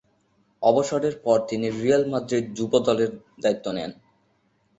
[0.61, 3.11] অবসরের পর তিনি রিয়াল মাদ্রিদ যুব দলের
[3.43, 3.91] দায়িত্ব নেন।